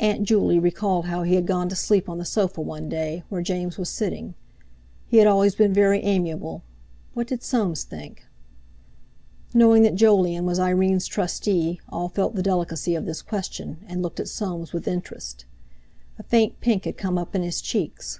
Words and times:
Aunt 0.00 0.24
Juley 0.24 0.58
recalled 0.58 1.04
how 1.04 1.22
he 1.22 1.36
had 1.36 1.46
gone 1.46 1.68
to 1.68 1.76
sleep 1.76 2.08
on 2.08 2.18
the 2.18 2.24
sofa 2.24 2.60
one 2.60 2.88
day, 2.88 3.22
where 3.28 3.42
James 3.42 3.78
was 3.78 3.88
sitting. 3.88 4.34
He 5.06 5.18
had 5.18 5.28
always 5.28 5.54
been 5.54 5.72
very 5.72 6.00
amiable; 6.02 6.64
what 7.14 7.28
did 7.28 7.44
Soames 7.44 7.84
think? 7.84 8.24
Knowing 9.54 9.84
that 9.84 9.94
Jolyon 9.94 10.46
was 10.46 10.58
Irene's 10.58 11.06
trustee, 11.06 11.80
all 11.90 12.08
felt 12.08 12.34
the 12.34 12.42
delicacy 12.42 12.96
of 12.96 13.06
this 13.06 13.22
question, 13.22 13.84
and 13.86 14.02
looked 14.02 14.18
at 14.18 14.26
Soames 14.26 14.72
with 14.72 14.88
interest. 14.88 15.44
A 16.18 16.24
faint 16.24 16.60
pink 16.60 16.84
had 16.84 16.96
come 16.96 17.16
up 17.16 17.36
in 17.36 17.42
his 17.44 17.60
cheeks. 17.60 18.18